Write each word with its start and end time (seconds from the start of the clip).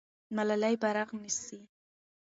ملالۍ 0.35 0.75
بیرغ 0.81 1.09
نیسي. 1.21 1.59